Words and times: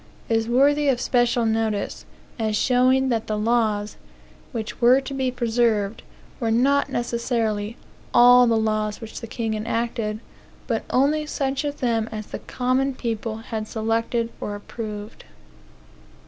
is 0.29 0.47
worthy 0.47 0.87
of 0.87 0.97
especial 0.97 1.45
notice, 1.45 2.05
as 2.39 2.55
showing 2.57 3.09
that 3.09 3.27
the 3.27 3.37
laws, 3.37 3.97
which 4.51 4.81
were 4.81 4.99
to 4.99 5.13
be 5.13 5.29
preserved, 5.29 6.01
were 6.39 6.49
not 6.49 6.89
necessarily 6.89 7.77
all 8.11 8.47
the 8.47 8.57
laws 8.57 8.99
which 8.99 9.21
the 9.21 9.27
kings 9.27 9.55
enacted, 9.55 10.19
but 10.65 10.83
only 10.89 11.23
such 11.27 11.63
of 11.63 11.81
them 11.81 12.09
as 12.11 12.25
the 12.25 12.39
common 12.39 12.95
people 12.95 13.37
had 13.53 13.67
selected 13.67 14.31
or 14.41 14.55
approved. 14.55 15.23